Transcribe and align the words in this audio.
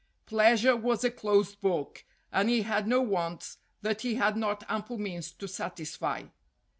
Pleasure 0.25 0.75
was 0.75 1.03
a 1.03 1.11
closed 1.11 1.61
book 1.61 2.05
and 2.31 2.49
he 2.49 2.63
had 2.63 2.87
no 2.87 3.01
wants 3.03 3.59
that 3.83 4.01
he 4.01 4.15
had 4.15 4.35
not 4.35 4.63
ample 4.67 4.97
means 4.97 5.31
to 5.33 5.47
satisfy. 5.47 6.23